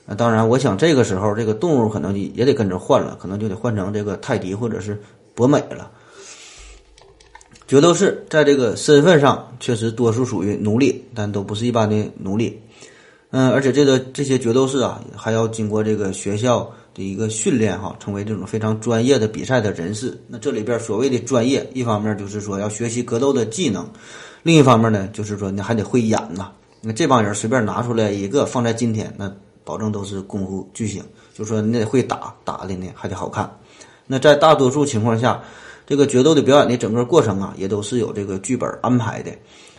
[0.05, 5.01] 那当然，我想这个时候这个动物可能也得跟着换了，可能就得换成这个泰迪或者是
[5.35, 5.91] 博美了。
[7.67, 12.61] 决斗士在这个身份上确实多数属于奴隶，但都不是一般的奴隶。
[13.31, 20.19] 嗯，而且这个这些决斗士啊，还要经过这个学校的一个训练哈，成为这种非常专业的比赛的人士。
[20.29, 23.89] 那这里边所谓的专业，一方面就是说要学习格斗的技能，
[24.43, 26.51] 另一方面呢，就是说你还得会演呐。
[26.81, 29.33] 那这帮人随便拿出来一个放在今天那。
[29.65, 31.01] 保证都是功夫巨星，
[31.33, 33.49] 就说你得会打，打的呢还得好看。
[34.09, 35.41] 那在大多数情况下，
[35.87, 39.31] 这个决斗的表演的整个过程啊，也都是有这个剧本安排的，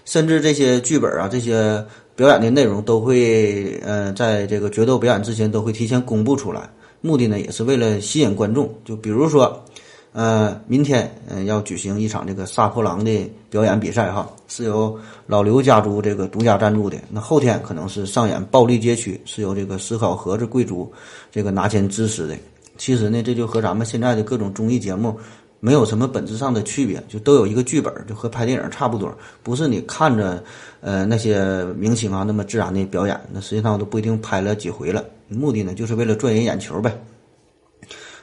[0.05, 6.61] 甚至这些剧本啊，这些表演的内容都会，呃，在这个决斗表演之前都会提前公布出来，
[7.03, 8.67] 目的呢也是为了吸引观众。
[8.83, 9.63] 就比如说。
[10.15, 16.95] 呃，明天嗯要举行一场这个杀破狼的表演比赛哈，是由老刘家族这个独家赞助的。
[17.09, 20.87] 那后天可能是上演暴力街区，是由这个思考盒子贵族
[21.31, 22.37] 这个拿钱支持的。
[22.77, 25.17] 其实呢，这就和咱们现在的各种综艺节目
[25.63, 29.17] 没有什么本质上的区别，就都有一个剧本，就和拍电影差不多。
[29.41, 30.43] 不是你看着
[30.81, 35.01] 呃那些明星啊那么自然的表演，那实际上都不一定拍了几回了。
[35.29, 37.01] 目的呢，就是为了赚人眼球呗。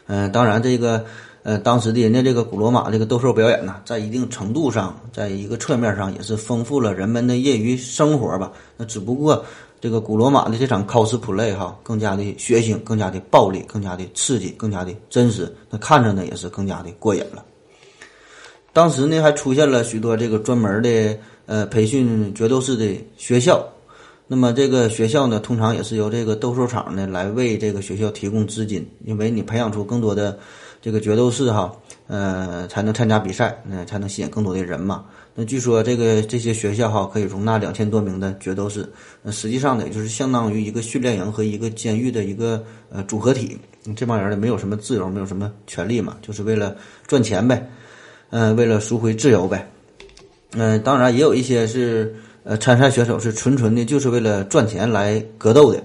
[0.07, 1.07] 嗯，当然这个。
[1.43, 8.53] 呃，当时的人家这个古罗马这个斗兽表演呢，在一定程度上，在一个侧面上也是丰富了人们的业余生活吧。
[8.77, 9.43] 那只不过
[9.81, 15.53] 这个古罗马的这场 cosplay 哈，更加的血腥，更加的暴力，更加的刺激，更加的真实。
[15.71, 17.45] 那看着呢，也是更加的过瘾了。
[18.73, 23.67] 当时呢，还出现了许多这个专门的呃培训决斗士的学校。
[24.27, 30.39] 那么这个学校呢，通常也是由这个斗兽场呢来为这个学校提供资金，因为你培养出更多的。
[30.83, 31.71] 这个决斗士哈，
[32.13, 35.05] 呃，才能参加比赛，那才能吸引更多的人嘛。
[35.33, 38.85] 那据说这个这些学校哈，可以容纳两千多名的决斗士。
[39.23, 43.57] 那实际上呢，也就是相当于一个训练营和一个监狱的一个呃组合体。
[43.95, 47.71] 这帮人呢，没有什么自由，没有什么权利嘛，就是为了赚钱呗，
[48.31, 49.71] 嗯，为了赎回自由呗。
[50.55, 55.81] 嗯，当然也有一些是呃参赛选手是纯纯的，就是为了赚钱来格斗的。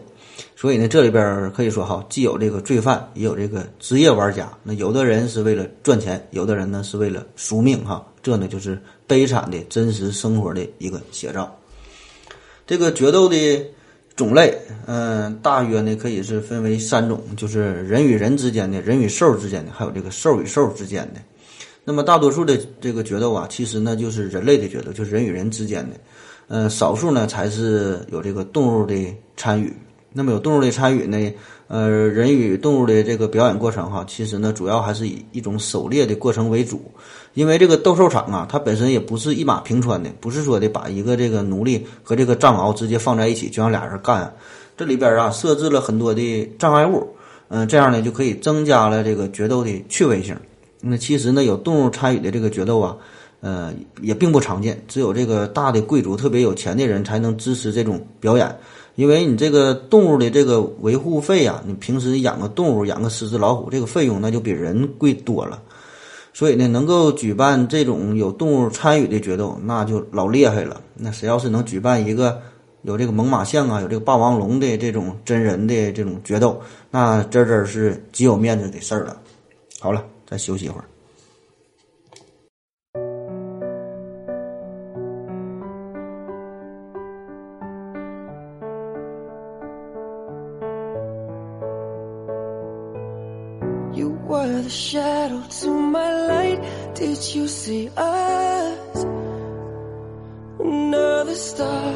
[0.58, 4.50] 所以呢，这里边可以说哈，既有这个罪犯，也有这个职业玩家。
[4.64, 8.06] 那有的人是为了赚钱，有的人呢是为了赎命哈。
[8.24, 11.54] 这呢就是悲惨的真实生活的一个写照。
[12.66, 13.66] 这个决斗的
[14.16, 21.20] 种类，嗯，大约呢可以是分为三种，就是人与人之间的、人与兽之间的，还有这个兽与兽之间的。
[21.84, 25.98] 那么大多数的这个决斗啊，其实呢就是人类的决斗，就是人与人之间的。
[26.48, 28.96] 嗯，少数呢才是有这个动物的
[29.36, 29.72] 参与。
[30.18, 31.34] 那么有动物的参与呢？
[31.68, 36.80] 呃，人与动物的这个表演过程哈，其实呢，主要还是以一种狩猎的过程为主。
[37.34, 44.34] 因为这个斗兽场啊，它本身也不是一马平川的，不是说的把一个这个奴隶和这个藏獒直接放在一起就让俩人干。
[44.78, 47.06] 这里边啊，设置了很多的障碍物，
[47.50, 50.38] 嗯，这样呢就可以增加了这个决斗的趣味性。
[50.80, 52.96] 那其实呢，有动物参与的这个决斗啊，
[53.42, 58.56] 呃，也并不常见，只有这个大的贵族、特别有钱的人才能支持这种表演。
[58.96, 65.62] 因为你这个动物的这个维护费啊，你平时养个动物，养个狮子、老虎，这个费用那就比人贵多了。
[66.34, 70.82] 所以呢，能够举办这种有动物参与的决斗，那就老厉害了。
[70.94, 72.42] 那谁要是能举办一个
[72.84, 79.18] 有这个猛犸象啊，有这个霸王龙的这种真人的这种决斗，那真真是极有面子的事儿了。
[79.80, 80.86] 好了，再休息一会儿。
[94.76, 96.60] Shadow to my light.
[96.94, 99.06] Did you see us?
[100.60, 101.94] Another star,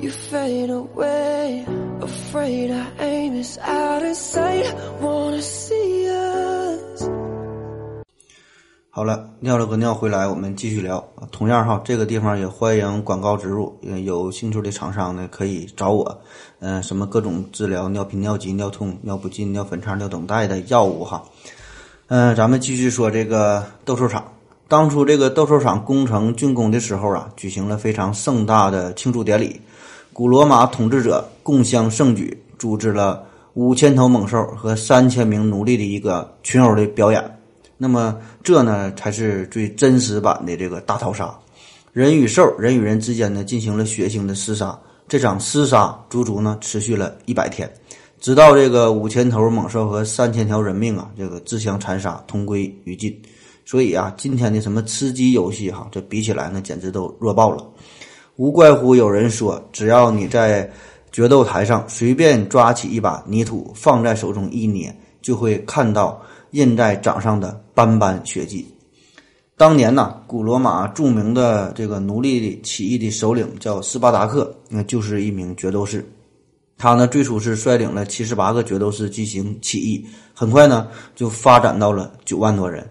[0.00, 1.66] you fade away,
[2.00, 4.72] afraid our aim is out of sight.
[5.00, 7.10] Wanna see us.
[8.90, 11.04] 好了，尿了个尿回来，我们继续聊。
[11.32, 16.20] 同样哈，这个地方也欢迎广告植入，有兴趣的厂商呢可以找我。
[16.60, 21.24] 嗯、什么各种治疗尿频、尿急、尿痛、尿不尽、尿粉肠、尿等带的药物哈。
[22.08, 24.30] 嗯、咱们继续说这个斗兽场。
[24.68, 29.58] 当初这个斗兽场工程竣工的时候啊，举行了非常盛大的庆祝典礼。
[30.12, 37.38] 古罗马统治者共襄盛举，组织了五千头猛兽和三千名奴隶的一个群殴的表演。
[37.78, 41.34] 那么这呢，才是最真实版的这个大逃杀，
[41.94, 44.78] 人与兽、人与人之间呢进行了血腥的厮杀。
[45.08, 47.70] 这场厮杀足足呢持续了一百天，
[48.24, 53.14] 直到这个五千头猛兽和三千条人命啊，这个自相残杀，同归于尽。
[53.66, 57.62] 所以啊，今天的什么吃鸡游戏哈，这比起来呢，简直都弱爆了。
[58.36, 60.72] 无怪乎有人说，只要你在
[61.12, 66.18] 决斗台上随便抓起一把泥土放在手中一捏，就会看到
[66.52, 68.66] 印在掌上的斑斑血迹。
[69.54, 76.02] 当年呢，古罗马著名的这个奴隶起义的首领叫斯巴达克，那就是一名决斗士。
[76.84, 82.86] 他呢，最初是率领了七十八个角斗士进行起义，很快呢就发展到了九万多人，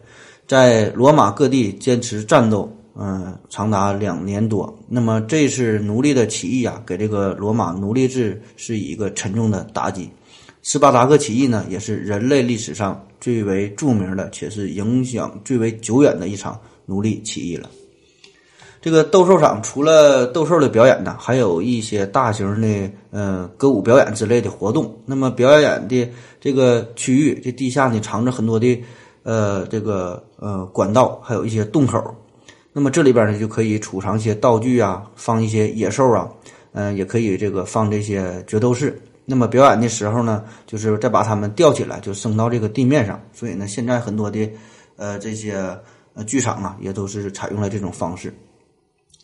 [0.47, 4.75] 在罗马各地坚持战斗，嗯、长达两年多。
[4.87, 10.09] 那么这次奴隶的起义啊，给这个罗马奴隶制是一个沉重的打击。
[10.63, 17.69] 斯巴达克起义呢，也是人类历史上最为著名的，且是影响最为久远的一场奴隶起义了。
[18.83, 24.93] 这个斗兽场除了斗兽的表演呢，还有一些大型的呃歌舞表演之类的活动。
[25.05, 28.83] 那么表演的这个区域，这地下呢藏着很多的
[29.23, 32.13] 呃这个呃管道，还有一些洞口。
[32.73, 36.27] 那么这里边呢就可以储藏一些道具啊，放一些野兽啊，
[36.73, 39.01] 嗯、也可以这个放这些决斗士。
[39.23, 43.17] 那么表演的时候呢，就是再把它们吊起来，就升到这个地面上。
[43.31, 44.51] 所以呢，现在很多的
[44.97, 45.55] 呃这些
[46.15, 48.33] 呃剧场啊，也都是采用了这种方式。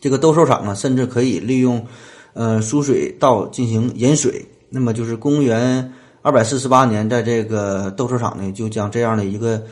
[0.00, 1.86] 这个斗兽场啊，甚至可以利用
[2.32, 4.46] 呃输水道进行引水。
[4.68, 9.62] 那么就是公元二百四十八年，在这个斗兽场呢，就将这样的一个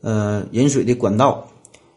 [0.00, 1.48] 呃引水的管道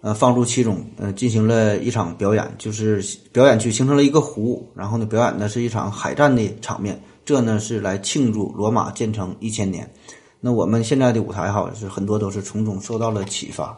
[0.02, 7.00] 呃放入其中，呃进行了一场表演，就是表演区形成了一个湖，然后呢表演的是一场海战的场面。
[7.26, 9.92] 这呢是来庆祝罗马建成一千年。
[10.40, 13.76] 那我们现在的舞台哈是很多都是从中受到了启发。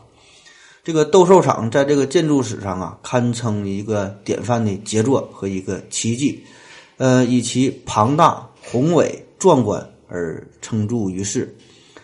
[0.87, 6.41] 这个斗兽场在这个建筑史上啊，堪称一个典范的杰作和一个奇迹，
[6.95, 11.53] 呃，以其庞大、宏伟、壮观而称著于世。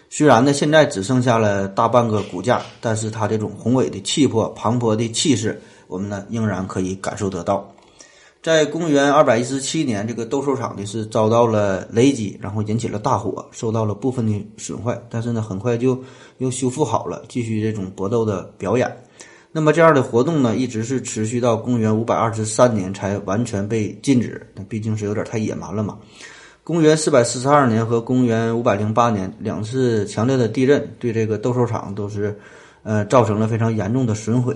[0.10, 7.65] 虽然呢，现在只剩下了大半个骨架，但是它这种宏伟的气魄、磅礴的气势，我们呢仍然可以感受得到。
[8.41, 15.98] 在公元二百一十七年，这个斗兽场呢是遭到了雷击，然后引起了大火，受到了部分的损坏，但是呢很快就
[16.43, 18.93] 又修复好了，继续这种搏斗的表演。
[19.51, 25.97] 那么这样的活动呢，一直是持续到公元五百二十三年才完全被禁止，那毕竟是有点太野蛮了嘛。
[26.63, 32.38] 公元四百四十二年和公元五百零八年两次强烈的地震，对这个斗兽场都是
[32.84, 34.56] 呃造成了非常严重的损毁。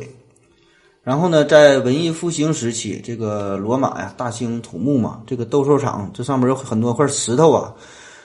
[1.03, 7.73] 然后呢，在文艺复兴时期，这个罗马呀大兴土木嘛，这个斗兽场这上面有很多块石头啊，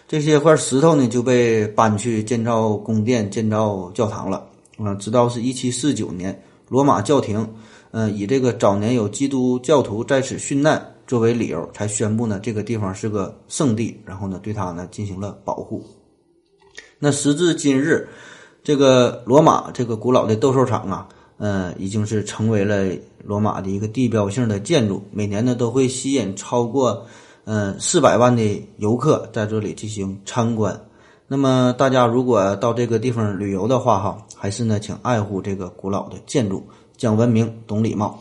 [0.06, 4.46] 这些块石头呢就被搬去建造宫殿、建造教堂了。
[4.78, 7.46] 啊，直到是一七四九年，罗马教廷，
[7.92, 15.84] 嗯、以这个早年有基督教徒在此殉难作为理由，才宣布呢这个地方是个圣地，然后呢对它呢进行了保护。
[16.98, 18.08] 那时至今日，
[18.64, 22.90] 这个罗马这个古老的斗兽场啊，嗯，已经是成为了
[23.22, 27.06] 罗马的一个地标性的建筑，每年呢都会吸引超过
[27.44, 30.78] 嗯四百万的游客在这里进行参观。
[31.26, 36.62] 那么大家如果到这个地方旅游的话，哈，还是呢，请爱护这个古老的建筑，
[36.96, 38.20] 讲文明，懂礼貌。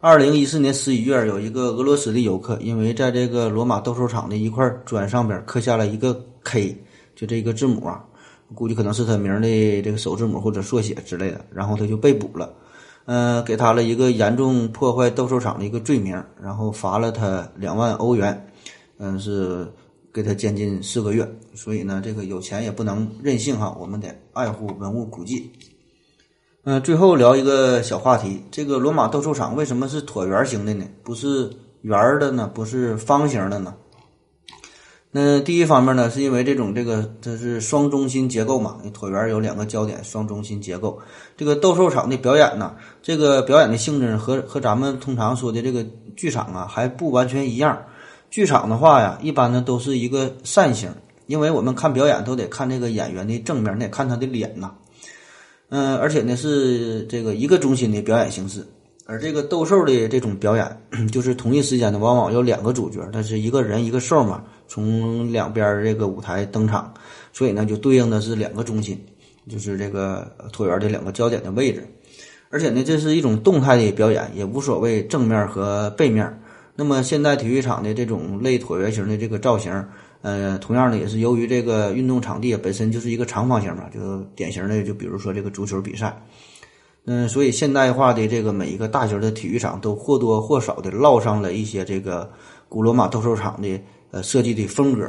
[0.00, 6.76] 二零一四年十一月，有一个俄罗斯的游客，因为在这个罗马斗兽场的一块砖上边刻下了一个 K，
[7.14, 8.04] 就这个字母啊，
[8.54, 12.52] 估计可能是他名的这个首字母或者缩写之类的，然后他就被捕了，
[13.06, 18.48] 呃，给他了一个严重破坏斗兽场的一个罪名，然后罚了他两万欧元，
[18.98, 19.70] 嗯，是
[20.12, 21.28] 给他监禁四个月。
[21.54, 25.52] 所以呢，这个有钱也不能任性哈，我们得爱护文物古迹。
[26.64, 30.86] 嗯、最后聊一个小话题，这个罗马斗兽场为什么是椭圆形的呢？
[31.02, 31.50] 不是
[31.82, 32.50] 圆的呢？
[32.54, 33.74] 不是方形的呢？
[35.16, 40.98] 那第一方面呢，是因为这种这个它是双中心结构嘛，椭圆有两个焦点，双中心结构。
[41.36, 45.86] 这个斗兽场的表演呢，这个表演的性质和和咱们通常说的这个
[46.16, 47.80] 剧场啊还不完全一样。
[48.28, 50.90] 剧场的话呀，一般呢都是一个扇形，
[51.28, 54.72] 因为我们看表演都得看这个演员的正面，得看他的脸呐。
[55.68, 58.66] 嗯，而且呢是这个一个中心的表演形式。
[59.06, 60.80] 而这个斗兽的这种表演，
[61.12, 66.92] 就是同一时间呢，往往有两个主角，但是一个人一个兽嘛，从两边这个舞台登场，
[67.32, 68.98] 所以呢就对应的是两个中心，
[69.46, 71.86] 就是这个椭圆的两个焦点的位置。
[72.48, 76.40] 而且呢，这是一种动态的表演，也无所谓正面和背面。
[76.74, 79.70] 那么现代体育场的这种类椭圆形的这个造型，
[80.22, 86.16] 呃，同样的也是由于这个运动场地本身就是一个长方形嘛，就典型的就比如说这个足球比赛。
[87.06, 92.30] 嗯，所以现代化的这个每一个大型的体育场都或多或少的烙上了一些这个
[92.68, 93.78] 古罗马斗兽场的
[94.10, 95.08] 呃设计的风格。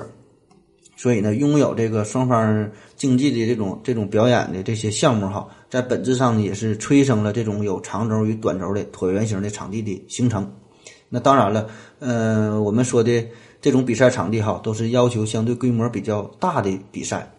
[0.97, 10.49] 所以呢，拥有这个双方竞技的这种这种表演的这些项目哈，在本质上呢也是催生了这种有长轴与短轴的椭圆形的场地的形成。
[11.09, 11.67] 那当然了，
[11.99, 13.25] 呃，我们说的
[13.61, 17.29] 这种比赛场地哈，都是要求相对规模比较大的比赛。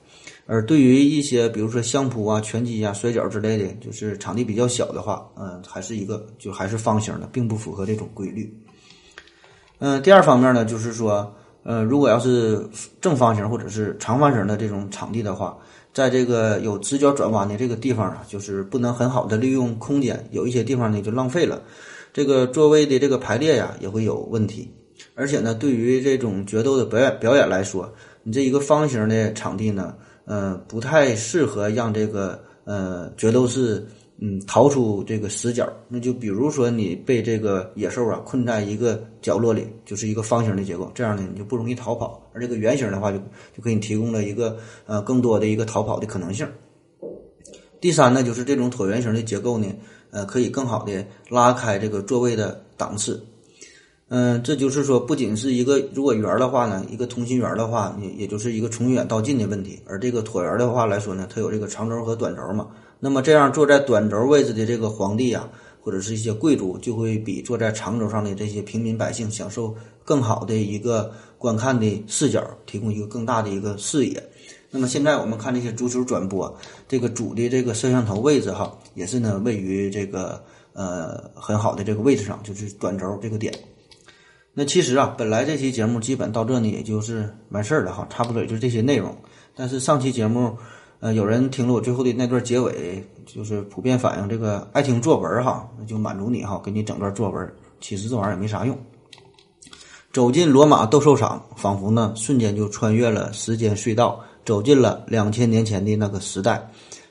[0.49, 8.57] 而对于一些比如说相扑啊、拳击啊、摔跤之类的，就是场地比较小的话，嗯，还是一个就还是方形的，并不符合这种规律。
[9.81, 11.35] 嗯，第二方面呢，就是说，
[11.65, 12.65] 呃，如果要是
[13.01, 15.59] 正方形或者是长方形的这种场地的话，
[15.93, 21.61] 在这个有直角转弯的这个地方啊，就是不能很好的利用空间，有一些地方呢就浪费了，
[22.13, 24.73] 这个座位的这个排列呀也会有问题。
[25.17, 27.93] 而且呢，对于这种决斗的表演表演来说，
[28.23, 29.93] 你这一个方形的场地呢。
[30.27, 33.87] 呃，不太适合让这个呃决斗士
[34.19, 35.67] 嗯逃出这个死角。
[35.89, 42.21] 那就比如说你被这个野兽啊困在一个角落里，就是一个方形的结构，这样呢你就不容易逃跑。
[42.35, 43.19] 而这个圆形的话，就
[43.57, 44.57] 就给你提供了一个
[44.87, 46.47] 呃更多的一个逃跑的可能性。
[47.81, 49.67] 第三呢，就是这种椭圆形的结构呢，
[50.11, 53.25] 呃，可以更好的拉开这个座位的档次。
[54.09, 59.81] 嗯，这就是说，不仅是一个如果圆的话呢，一个同心圆的话，也也就是一个从远到近的问题。
[59.85, 62.69] 而这个椭圆的话来说呢，它有这个长轴和短轴嘛。
[63.01, 65.49] 那么这样坐在短轴位置的这个皇帝啊，
[65.81, 74.23] 或者是一些贵族，就会比坐在长轴上的这些平民百姓享受更好的一个观看的视角，提供一个更大的一个视野。
[74.71, 80.41] 那么现在我们看这些足球转播，这个主的这个摄像头位置哈，也是呢位于这个
[80.75, 83.53] 呃很好的这个位置上，就是短轴这个点。
[84.59, 89.15] 那其实啊，本来这期节目基本到这呢，也就是完事儿了哈，差不多也就这些内容。
[89.55, 90.57] 但是上期节目，
[91.01, 97.55] 呃，有人听了我最后的那段结尾，就是普遍反映这个爱听作文哈，那就满足你哈，给你整段作文。
[97.83, 98.75] 其实这玩意儿也没啥用。
[100.11, 106.67] 走进罗马斗兽场，仿佛呢瞬间就穿越了时间隧道，走进了两千年前的那个时代。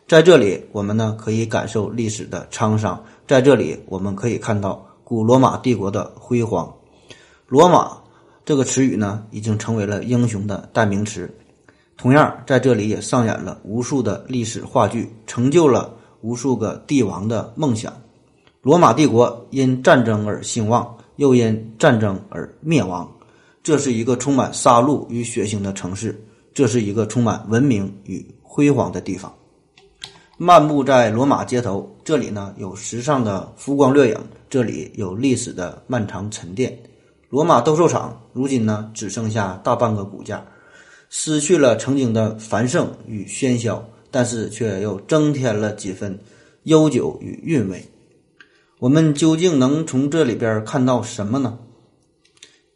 [0.08, 6.74] 在这里，我们呢可以感受历史的沧桑，在这里，我们可以看到古罗马帝国的辉煌。
[7.48, 7.96] 罗马
[8.44, 11.32] 这个词语呢，已经成为了英雄的代名词。
[11.96, 17.94] 同样，在这里也上演了无数的历史话剧，成就了无数个帝王的梦想。
[18.62, 23.10] 罗马帝国因战争而兴旺，又因战争而灭亡。
[23.62, 26.20] 这是一个充满杀戮与血腥的城市，
[26.52, 29.32] 这是一个充满文明与辉煌的地方。
[30.38, 34.18] 漫步在罗马街头，这里呢有时尚的浮光掠影，
[34.50, 36.78] 这里有历史的漫长沉淀。
[37.36, 40.42] 罗马斗兽场如今呢，只剩下大半个骨架，
[41.10, 46.18] 失去了曾经的繁盛与喧嚣，但是却又增添了几分
[46.64, 47.86] 悠久与韵味。
[48.80, 51.60] 我们究竟能从这里边看到什么呢？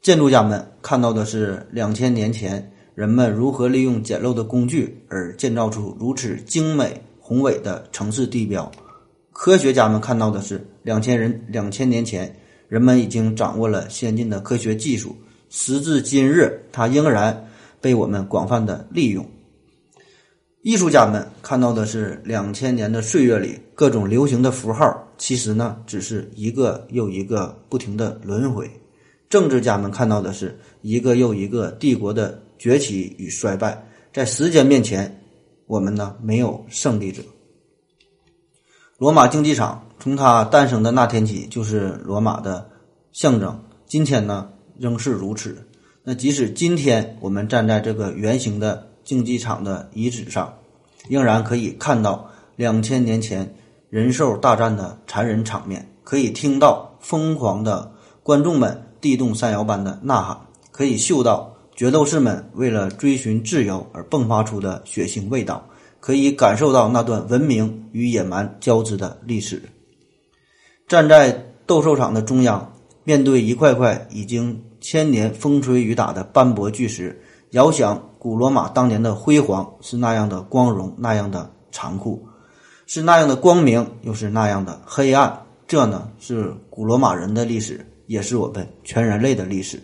[0.01, 8.69] 建筑家们看到的是两千年前人们如何利用简陋的工具而建造出如此精美宏伟的城市地标；
[9.31, 12.35] 科学家们看到的是两千人两千年前。
[12.69, 15.17] 人们已经掌握了先进的科学技术，
[15.49, 17.49] 时至今日，它仍然
[17.81, 19.27] 被我们广泛的利用。
[20.61, 24.85] 艺术家们看到的是两千年的岁月里各种流行的符号，
[25.17, 28.69] 其实呢，只是一个又一个不停的轮回。
[29.29, 35.19] 政治家们看到的是一个又一个帝国的崛起与衰败，在时间面前，
[35.65, 37.23] 我们呢没有胜利者。
[38.99, 39.88] 罗马竞技场。
[39.99, 42.67] 从它诞生的那天起，就是罗马的
[43.11, 43.59] 象征。
[43.85, 45.67] 今天呢，仍是如此。
[46.03, 50.53] 那即使今天我们站在这个圆形的竞技场的遗址上，
[51.09, 53.53] 仍然可以看到两千年前
[53.89, 57.91] 人兽大战的残忍场面，可以听到疯狂的
[58.23, 60.37] 观众们地动山摇般的呐喊，
[60.71, 65.61] 可以嗅到决斗士们为了追寻自由而迸发出的血腥味道，
[65.99, 69.61] 可以感受到那段文明与野蛮交织的历史。
[70.89, 71.31] 站在
[71.67, 72.73] 斗兽场的中央，
[73.03, 77.21] 面对一块块已经千年风吹雨打的斑驳巨石，
[77.51, 82.27] 遥想古罗马当年的辉煌是那样的光荣，那样的残酷，
[82.87, 85.39] 是那样的光明，又是那样的黑暗。
[85.67, 89.79] 这呢是古罗马人的历史，也是我们全人类的历史。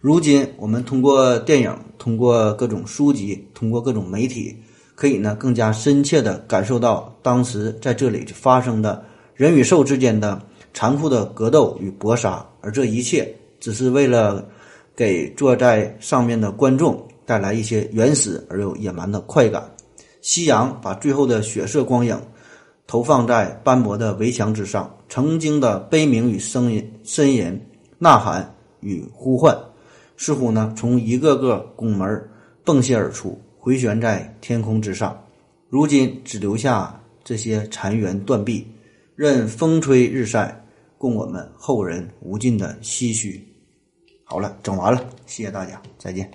[0.00, 4.52] 如今，我们通过电影、通过各种书籍、通过各种媒体，
[4.96, 9.00] 可以呢更加深切地感受到当时在这里发生的
[9.34, 10.40] 人与兽之间的
[10.72, 14.46] 残酷的格斗与搏杀，而这一切只是为了
[14.94, 19.68] 给坐在上面的观众带来一些原始而又野蛮的快感。
[20.20, 22.18] 夕阳把最后的血色光影
[22.86, 24.90] 投放在斑驳的围墙之上。
[25.08, 27.60] 曾经的悲鸣与声音、呻吟、
[27.98, 29.56] 呐喊与呼唤，
[30.16, 32.30] 似乎呢从一个个拱门
[32.64, 35.16] 迸泻而出，回旋在天空之上。
[35.68, 38.66] 如今只留下这些残垣断壁，
[39.16, 40.64] 任风吹日晒，
[40.98, 43.40] 供我们后人无尽的唏嘘。
[44.24, 46.28] 好了，整完了，谢谢大家，再见。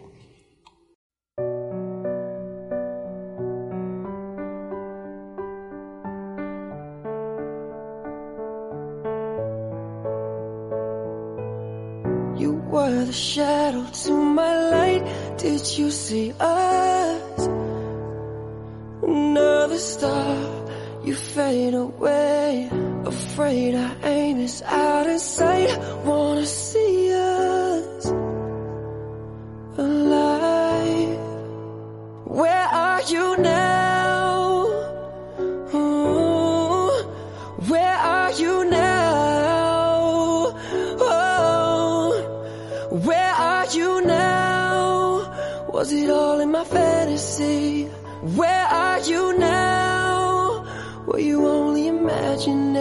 [12.69, 15.03] were the shadow to my light.
[15.37, 17.47] Did you see us?
[19.01, 20.35] Another star,
[21.09, 22.69] you fade away.
[23.03, 25.71] Afraid our aim is out of sight.
[26.05, 28.05] Wanna see us
[29.87, 31.17] alive?
[32.39, 34.67] Where are you now?
[35.73, 36.91] Ooh,
[37.71, 40.53] where are you now?
[41.11, 42.11] Oh,
[43.07, 45.69] where are you now?
[45.73, 47.85] Was it all in my fantasy?
[48.39, 49.98] Where are you now?
[51.09, 52.73] Were you only imagine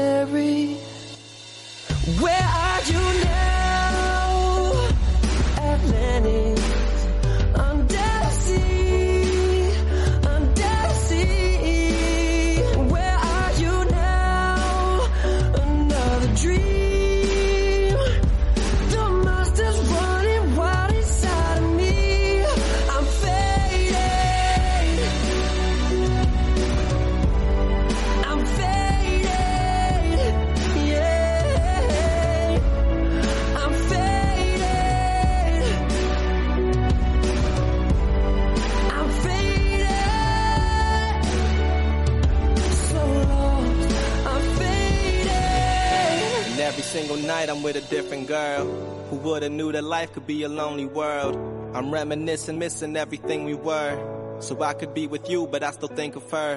[47.09, 48.67] single night I'm with a different girl.
[49.09, 51.37] Who would've knew that life could be a lonely world?
[51.75, 54.37] I'm reminiscing, missing everything we were.
[54.41, 56.55] So I could be with you, but I still think of her.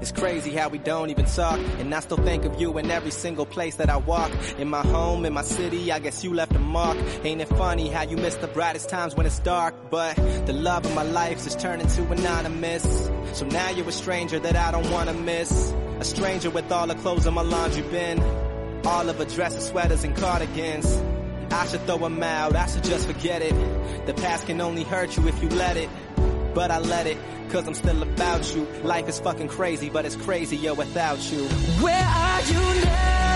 [0.00, 1.60] It's crazy how we don't even talk.
[1.78, 4.32] And I still think of you in every single place that I walk.
[4.58, 6.98] In my home, in my city, I guess you left a mark.
[7.22, 9.88] Ain't it funny how you miss the brightest times when it's dark?
[9.88, 13.08] But the love of my life's just turning to anonymous.
[13.34, 15.72] So now you're a stranger that I don't wanna miss.
[16.00, 18.51] A stranger with all the clothes in my laundry bin.
[18.84, 20.86] All of her dresses, sweaters, and cardigans.
[21.50, 23.54] I should throw them out, I should just forget it.
[24.06, 25.88] The past can only hurt you if you let it.
[26.54, 27.18] But I let it,
[27.50, 28.66] cause I'm still about you.
[28.82, 31.44] Life is fucking crazy, but it's crazier without you.
[31.80, 33.31] Where are you now?